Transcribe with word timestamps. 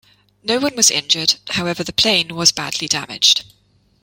No 0.41 0.57
one 0.57 0.75
was 0.75 0.89
injured, 0.89 1.35
however 1.49 1.83
the 1.83 1.93
plane 1.93 2.29
was 2.35 2.51
badly 2.51 2.87
damaged. 2.87 3.43